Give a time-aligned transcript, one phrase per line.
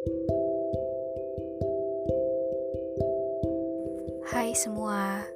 [0.00, 0.16] Hai
[4.56, 5.28] semua,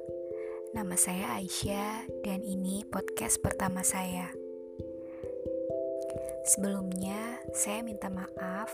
[0.73, 4.33] nama saya Aisyah dan ini podcast pertama saya.
[6.49, 8.73] Sebelumnya, saya minta maaf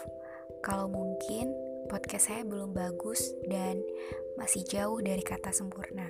[0.64, 1.52] kalau mungkin
[1.92, 3.84] podcast saya belum bagus dan
[4.40, 6.08] masih jauh dari kata sempurna.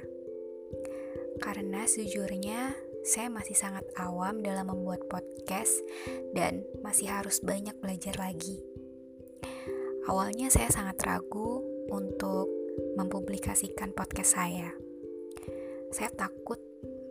[1.41, 5.73] Karena sejujurnya, saya masih sangat awam dalam membuat podcast
[6.37, 8.70] dan masih harus banyak belajar lagi.
[10.11, 12.51] Awalnya saya sangat ragu untuk
[12.99, 14.75] mempublikasikan podcast saya.
[15.87, 16.59] Saya takut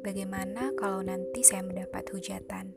[0.05, 2.77] bagaimana kalau nanti saya mendapat hujatan.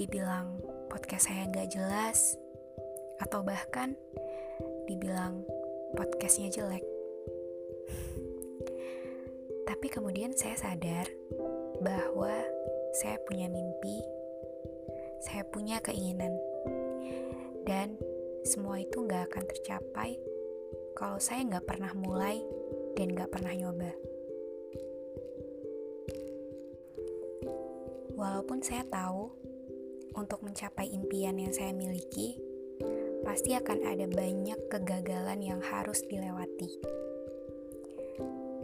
[0.00, 2.40] Dibilang podcast saya nggak jelas,
[3.20, 3.92] atau bahkan
[4.88, 5.44] dibilang
[5.92, 6.88] podcastnya jelek.
[9.68, 11.04] Tapi kemudian saya sadar
[11.84, 12.32] bahwa
[12.96, 14.00] saya punya mimpi,
[15.20, 16.32] saya punya keinginan,
[17.68, 18.00] dan
[18.48, 20.16] semua itu nggak akan tercapai
[20.96, 22.40] kalau saya nggak pernah mulai
[22.96, 23.92] dan nggak pernah nyoba.
[28.16, 29.30] Walaupun saya tahu
[30.16, 32.40] untuk mencapai impian yang saya miliki,
[33.20, 36.72] pasti akan ada banyak kegagalan yang harus dilewati.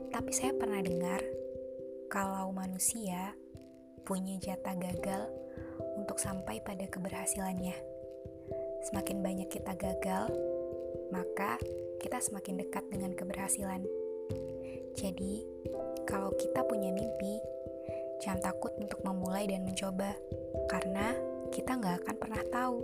[0.08, 1.20] Tapi saya pernah dengar
[2.08, 3.36] kalau manusia
[4.08, 5.28] punya jatah gagal
[6.00, 7.93] untuk sampai pada keberhasilannya.
[8.84, 10.28] Semakin banyak kita gagal,
[11.08, 11.56] maka
[11.96, 13.80] kita semakin dekat dengan keberhasilan.
[14.92, 15.42] Jadi,
[16.04, 17.40] kalau kita punya mimpi,
[18.20, 20.12] jangan takut untuk memulai dan mencoba,
[20.68, 21.16] karena
[21.48, 22.82] kita nggak akan pernah tahu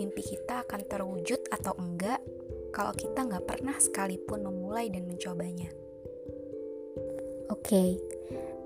[0.00, 2.22] mimpi kita akan terwujud atau enggak
[2.72, 5.70] kalau kita nggak pernah sekalipun memulai dan mencobanya.
[7.48, 7.96] Oke,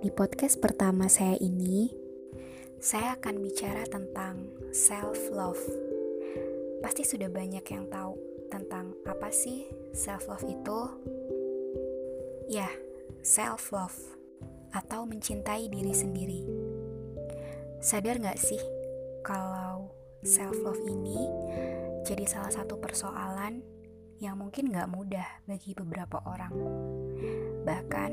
[0.02, 1.90] di podcast pertama saya ini,
[2.82, 5.91] saya akan bicara tentang self-love.
[6.82, 8.18] Pasti sudah banyak yang tahu
[8.50, 10.80] tentang apa sih self-love itu.
[12.50, 12.68] Ya,
[13.22, 13.96] self-love
[14.74, 16.42] atau mencintai diri sendiri.
[17.78, 18.60] Sadar gak sih
[19.22, 19.94] kalau
[20.26, 21.30] self-love ini
[22.02, 23.62] jadi salah satu persoalan
[24.18, 26.54] yang mungkin gak mudah bagi beberapa orang.
[27.62, 28.10] Bahkan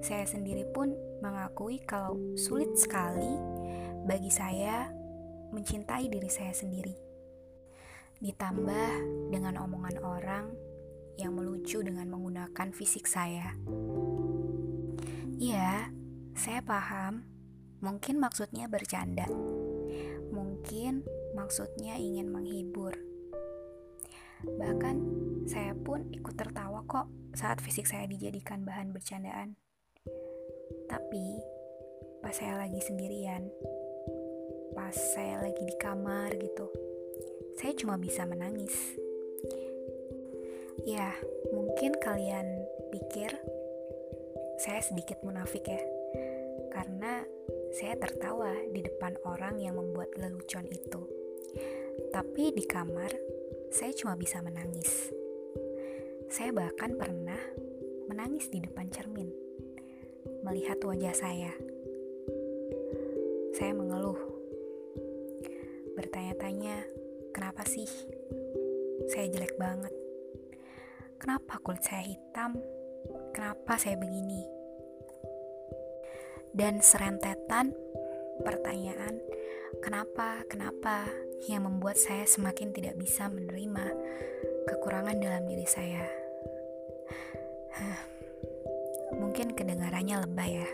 [0.00, 3.38] saya sendiri pun mengakui kalau sulit sekali
[4.08, 4.88] bagi saya
[5.52, 7.09] mencintai diri saya sendiri.
[8.20, 8.90] Ditambah
[9.32, 10.46] dengan omongan orang
[11.16, 13.56] yang melucu dengan menggunakan fisik saya.
[15.40, 15.88] Iya,
[16.36, 17.24] saya paham.
[17.80, 19.24] Mungkin maksudnya bercanda.
[20.28, 21.00] Mungkin
[21.32, 22.92] maksudnya ingin menghibur.
[24.44, 24.96] Bahkan
[25.48, 29.56] saya pun ikut tertawa kok saat fisik saya dijadikan bahan bercandaan.
[30.92, 31.40] Tapi
[32.20, 33.48] pas saya lagi sendirian,
[34.76, 36.68] pas saya lagi di kamar gitu,
[37.60, 38.72] saya cuma bisa menangis.
[40.88, 41.12] Ya,
[41.52, 43.36] mungkin kalian pikir
[44.56, 45.82] saya sedikit munafik ya,
[46.72, 47.20] karena
[47.76, 51.04] saya tertawa di depan orang yang membuat lelucon itu.
[52.08, 53.12] Tapi di kamar,
[53.68, 55.12] saya cuma bisa menangis.
[56.32, 57.44] Saya bahkan pernah
[58.08, 59.28] menangis di depan cermin
[60.48, 61.52] melihat wajah saya.
[63.52, 64.16] Saya mengeluh,
[65.92, 66.99] bertanya-tanya,
[67.30, 67.86] kenapa sih
[69.10, 69.94] saya jelek banget?
[71.20, 72.56] Kenapa kulit saya hitam?
[73.34, 74.46] Kenapa saya begini?
[76.50, 77.70] Dan serentetan
[78.42, 79.20] pertanyaan,
[79.84, 81.06] kenapa, kenapa
[81.46, 83.86] yang membuat saya semakin tidak bisa menerima
[84.66, 86.04] kekurangan dalam diri saya.
[89.20, 90.70] Mungkin kedengarannya lebay ya.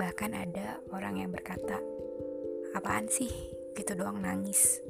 [0.00, 1.78] Bahkan ada orang yang berkata,
[2.74, 3.30] apaan sih
[3.76, 4.80] gitu doang nangis.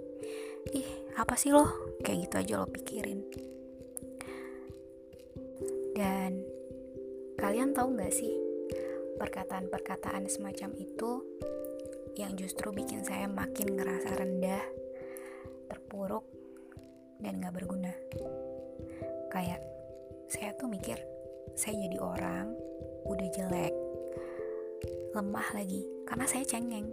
[0.71, 0.87] Ih,
[1.19, 1.67] apa sih lo?
[2.03, 3.21] Kayak gitu aja lo pikirin.
[5.93, 6.41] Dan
[7.37, 8.33] kalian tahu gak sih
[9.19, 11.11] perkataan-perkataan semacam itu
[12.17, 14.65] yang justru bikin saya makin ngerasa rendah,
[15.69, 16.25] terpuruk,
[17.21, 17.93] dan gak berguna.
[19.33, 19.61] Kayak
[20.31, 20.97] saya tuh mikir,
[21.59, 22.57] saya jadi orang
[23.05, 23.75] udah jelek
[25.13, 26.89] lemah lagi karena saya cengeng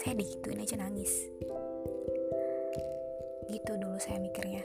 [0.00, 1.12] saya digituin aja nangis.
[3.48, 4.64] Gitu dulu saya mikirnya.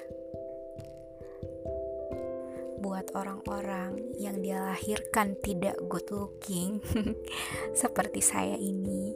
[2.81, 6.81] Buat orang-orang yang dia lahirkan tidak good looking
[7.81, 9.13] seperti saya ini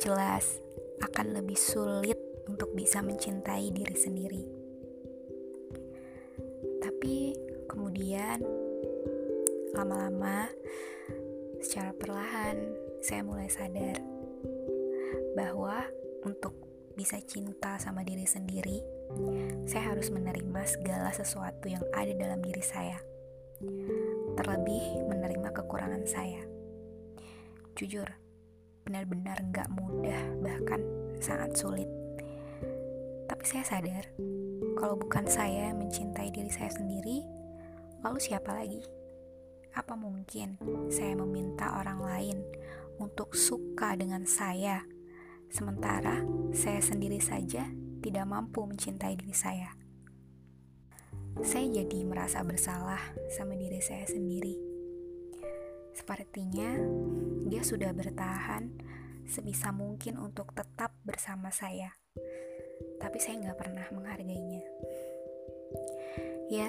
[0.00, 0.64] jelas
[1.04, 2.16] akan lebih sulit
[2.48, 4.44] untuk bisa mencintai diri sendiri.
[6.80, 7.36] Tapi
[7.68, 8.40] kemudian
[9.76, 10.48] lama-lama
[11.60, 12.56] secara perlahan
[13.04, 14.00] saya mulai sadar
[15.36, 15.84] bahwa
[16.24, 16.54] untuk
[16.96, 18.80] bisa cinta sama diri sendiri,
[19.68, 22.98] saya harus menerima segala sesuatu yang ada dalam diri saya.
[24.36, 26.42] Terlebih menerima kekurangan saya.
[27.76, 28.08] Jujur,
[28.88, 30.80] benar-benar gak mudah, bahkan
[31.20, 31.88] sangat sulit.
[33.28, 34.06] Tapi saya sadar,
[34.80, 37.20] kalau bukan saya yang mencintai diri saya sendiri,
[38.00, 38.80] lalu siapa lagi?
[39.76, 40.56] Apa mungkin
[40.88, 42.38] saya meminta orang lain
[42.96, 44.80] untuk suka dengan saya,
[45.56, 46.20] sementara
[46.52, 47.64] saya sendiri saja
[48.04, 49.72] tidak mampu mencintai diri saya?
[51.40, 53.00] Saya jadi merasa bersalah
[53.32, 54.52] sama diri saya sendiri.
[55.96, 56.76] Sepertinya
[57.48, 58.68] dia sudah bertahan
[59.24, 61.88] sebisa mungkin untuk tetap bersama saya,
[63.00, 64.60] tapi saya nggak pernah menghargainya.
[66.52, 66.68] Ya,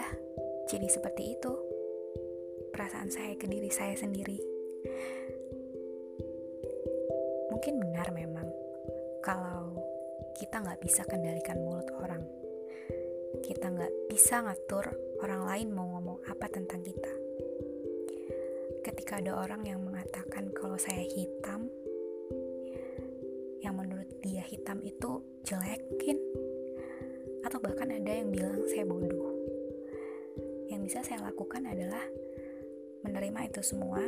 [0.72, 1.52] jadi seperti itu
[2.72, 4.40] perasaan saya ke diri saya sendiri.
[7.52, 8.57] Mungkin benar memang
[9.28, 9.76] kalau
[10.40, 12.24] kita nggak bisa kendalikan mulut orang.
[13.44, 14.88] Kita nggak bisa ngatur
[15.20, 17.12] orang lain mau ngomong apa tentang kita.
[18.88, 21.68] Ketika ada orang yang mengatakan kalau saya hitam,
[23.60, 26.24] yang menurut dia hitam itu jelekin,
[27.44, 29.36] atau bahkan ada yang bilang saya bodoh.
[30.72, 32.08] Yang bisa saya lakukan adalah
[33.04, 34.00] menerima itu semua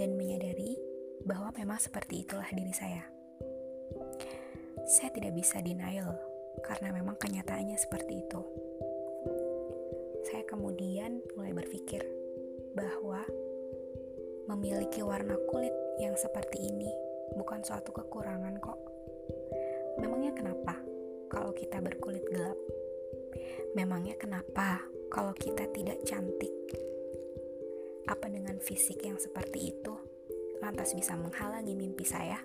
[0.00, 0.80] dan menyadari
[1.28, 3.11] bahwa memang seperti itulah diri saya.
[4.86, 6.18] Saya tidak bisa denial
[6.66, 8.40] karena memang kenyataannya seperti itu.
[10.26, 12.02] Saya kemudian mulai berpikir
[12.74, 13.22] bahwa
[14.50, 16.90] memiliki warna kulit yang seperti ini
[17.38, 18.80] bukan suatu kekurangan kok.
[20.02, 20.74] Memangnya kenapa
[21.30, 22.58] kalau kita berkulit gelap?
[23.78, 26.52] Memangnya kenapa kalau kita tidak cantik
[28.10, 29.94] apa dengan fisik yang seperti itu
[30.58, 32.38] lantas bisa menghalangi mimpi saya?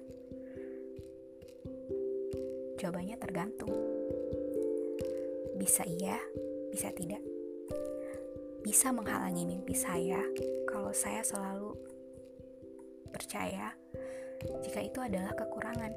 [2.77, 3.73] Jawabannya tergantung.
[5.57, 6.21] Bisa iya,
[6.69, 7.19] bisa tidak.
[8.61, 10.21] Bisa menghalangi mimpi saya
[10.69, 11.73] kalau saya selalu
[13.09, 13.73] percaya
[14.61, 15.93] jika itu adalah kekurangan.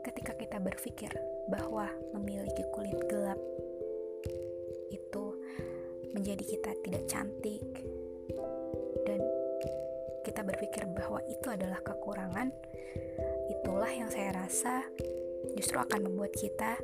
[0.00, 1.12] Ketika kita berpikir
[1.52, 3.36] bahwa memiliki kulit gelap
[4.88, 5.24] itu
[6.16, 7.60] menjadi kita tidak cantik,
[10.24, 12.48] kita berpikir bahwa itu adalah kekurangan,
[13.52, 14.86] itulah yang saya rasa
[15.56, 16.78] justru akan membuat kita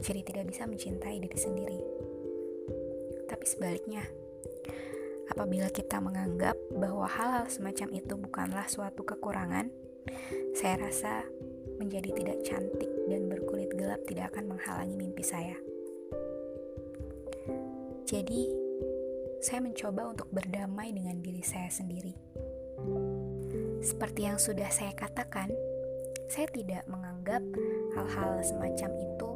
[0.00, 1.80] jadi tidak bisa mencintai diri sendiri.
[3.28, 4.02] Tapi sebaliknya,
[5.30, 9.68] apabila kita menganggap bahwa hal-hal semacam itu bukanlah suatu kekurangan,
[10.56, 11.28] saya rasa
[11.78, 15.56] menjadi tidak cantik dan berkulit gelap tidak akan menghalangi mimpi saya.
[18.08, 18.50] Jadi,
[19.40, 22.12] saya mencoba untuk berdamai dengan diri saya sendiri.
[23.80, 25.48] Seperti yang sudah saya katakan,
[26.28, 27.09] saya tidak menganggap
[27.96, 29.30] hal-hal semacam itu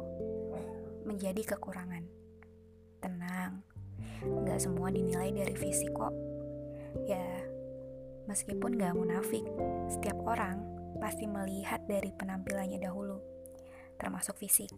[1.05, 2.03] menjadi kekurangan.
[2.99, 3.61] Tenang,
[4.25, 6.13] nggak semua dinilai dari fisik kok.
[7.05, 7.45] Ya,
[8.25, 9.45] meskipun nggak munafik,
[9.91, 10.65] setiap orang
[10.97, 13.21] pasti melihat dari penampilannya dahulu,
[14.01, 14.73] termasuk fisik.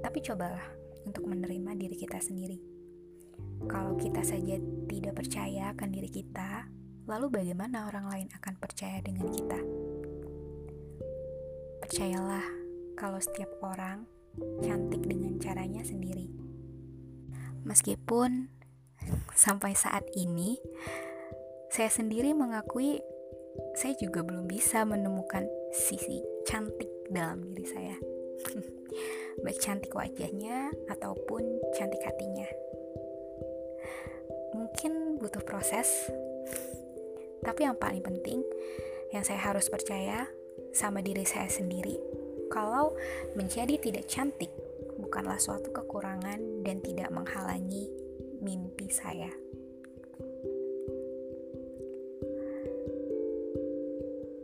[0.00, 0.64] Tapi cobalah
[1.04, 2.58] untuk menerima diri kita sendiri.
[3.66, 4.56] Kalau kita saja
[4.88, 6.70] tidak percaya akan diri kita,
[7.06, 9.85] lalu bagaimana orang lain akan percaya dengan kita?
[11.86, 12.42] Percayalah
[12.98, 14.10] kalau setiap orang
[14.58, 16.26] cantik dengan caranya sendiri.
[17.62, 18.50] Meskipun
[19.30, 20.58] sampai saat ini
[21.70, 22.98] saya sendiri mengakui
[23.78, 27.96] saya juga belum bisa menemukan sisi cantik dalam diri saya.
[29.46, 32.50] Baik cantik wajahnya ataupun cantik hatinya.
[34.58, 36.10] Mungkin butuh proses
[37.46, 38.42] tapi yang paling penting,
[39.14, 40.26] yang saya harus percaya
[40.72, 41.98] sama diri saya sendiri,
[42.50, 42.94] kalau
[43.34, 44.50] menjadi tidak cantik
[44.96, 47.90] bukanlah suatu kekurangan dan tidak menghalangi
[48.40, 49.30] mimpi saya.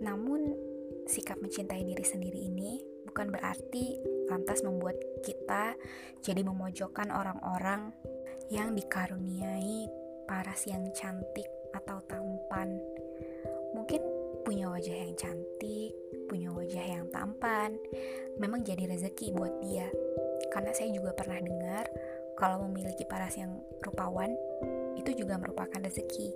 [0.02, 0.52] Namun,
[1.06, 4.00] sikap mencintai diri sendiri ini bukan berarti
[4.32, 5.76] lantas membuat kita
[6.24, 7.92] jadi memojokkan orang-orang
[8.48, 9.86] yang dikaruniai
[10.24, 12.80] paras yang cantik atau tampan.
[14.42, 15.94] Punya wajah yang cantik,
[16.26, 17.78] punya wajah yang tampan,
[18.36, 19.86] memang jadi rezeki buat dia.
[20.50, 21.86] Karena saya juga pernah dengar
[22.34, 24.34] kalau memiliki paras yang rupawan
[24.98, 26.34] itu juga merupakan rezeki.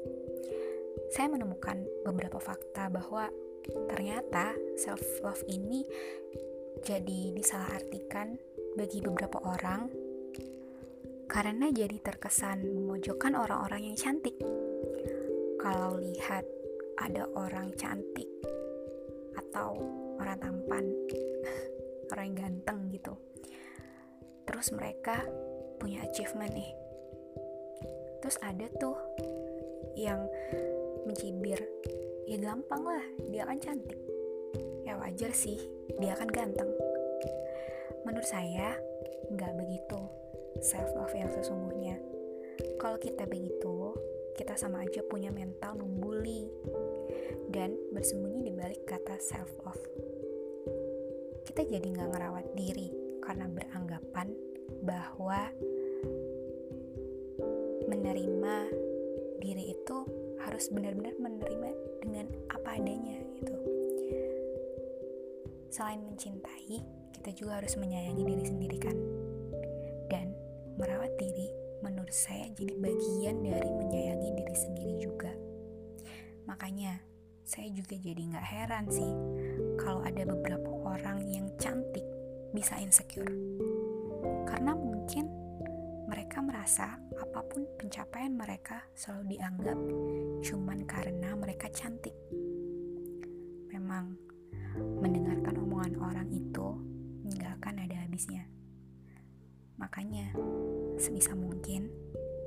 [1.13, 3.29] Saya menemukan beberapa fakta bahwa
[3.91, 5.83] ternyata self love ini
[6.87, 8.39] jadi disalahartikan
[8.79, 9.91] bagi beberapa orang
[11.27, 14.39] karena jadi terkesan memojokkan orang-orang yang cantik
[15.59, 16.47] kalau lihat
[17.01, 18.29] ada orang cantik
[19.37, 19.77] atau
[20.17, 20.85] orang tampan
[22.13, 23.15] orang yang ganteng gitu.
[24.47, 25.27] Terus mereka
[25.77, 26.73] punya achievement nih.
[28.25, 28.97] Terus ada tuh
[29.99, 30.25] yang
[31.05, 31.61] mencibir.
[32.27, 33.99] Ya gampang lah dia kan cantik.
[34.83, 35.61] Ya wajar sih
[36.01, 36.71] dia kan ganteng.
[38.07, 38.75] Menurut saya
[39.31, 40.01] nggak begitu
[40.63, 41.99] self love yang sesungguhnya.
[42.81, 43.93] Kalau kita begitu
[44.37, 46.53] kita sama aja punya mental membuli
[47.53, 49.85] dan bersembunyi di balik kata self love
[51.47, 52.91] kita jadi nggak ngerawat diri
[53.25, 54.29] karena beranggapan
[54.85, 55.51] bahwa
[57.87, 58.57] menerima
[59.41, 59.97] diri itu
[60.43, 61.71] harus benar-benar menerima
[62.03, 63.57] dengan apa adanya gitu.
[65.71, 66.83] Selain mencintai,
[67.15, 68.97] kita juga harus menyayangi diri sendiri kan.
[70.07, 70.35] Dan
[70.77, 75.33] merawat diri menurut saya jadi bagian dari menyayangi diri sendiri juga.
[76.47, 77.03] Makanya
[77.47, 79.13] saya juga jadi nggak heran sih
[79.79, 82.03] kalau ada beberapa orang yang cantik
[82.51, 83.31] bisa insecure.
[84.47, 85.31] Karena mungkin
[86.07, 89.79] mereka merasa apa pun pencapaian mereka selalu dianggap
[90.47, 92.15] cuman karena mereka cantik.
[93.71, 94.15] Memang
[95.03, 96.79] mendengarkan omongan orang itu
[97.27, 98.47] nggak akan ada habisnya.
[99.77, 100.33] Makanya,
[100.97, 101.93] sebisa mungkin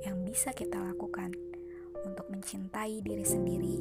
[0.02, 1.30] yang bisa kita lakukan
[2.04, 3.76] untuk mencintai diri sendiri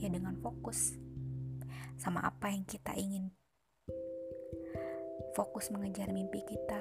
[0.00, 0.96] ya dengan fokus
[2.00, 3.28] sama apa yang kita ingin.
[5.36, 6.80] Fokus mengejar mimpi kita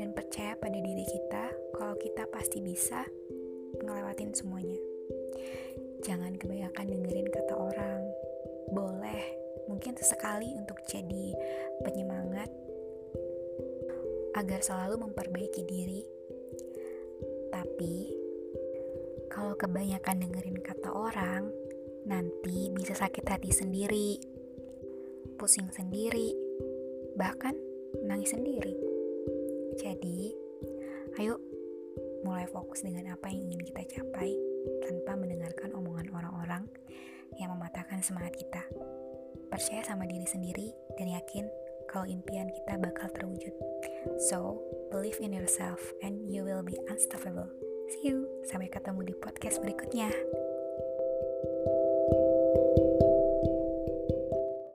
[0.00, 1.44] dan percaya pada diri kita
[1.76, 3.04] kalau kita pasti bisa
[3.84, 4.80] ngelewatin semuanya.
[6.04, 8.02] Jangan kebanyakan dengerin kata orang.
[8.72, 9.22] Boleh,
[9.68, 11.36] mungkin sesekali untuk jadi
[11.84, 12.48] penyemangat
[14.34, 16.02] agar selalu memperbaiki diri.
[17.54, 18.23] Tapi
[19.34, 21.50] kalau kebanyakan dengerin kata orang,
[22.06, 24.22] nanti bisa sakit hati sendiri,
[25.34, 26.30] pusing sendiri,
[27.18, 27.58] bahkan
[28.06, 28.78] nangis sendiri.
[29.74, 30.30] Jadi,
[31.18, 31.42] ayo
[32.22, 34.38] mulai fokus dengan apa yang ingin kita capai
[34.86, 36.64] tanpa mendengarkan omongan orang-orang
[37.42, 38.62] yang mematahkan semangat kita.
[39.50, 41.50] Percaya sama diri sendiri dan yakin
[41.90, 43.54] kalau impian kita bakal terwujud.
[44.30, 44.62] So,
[44.94, 47.63] believe in yourself and you will be unstoppable.
[47.88, 48.28] See you.
[48.44, 50.08] Sampai ketemu di podcast berikutnya.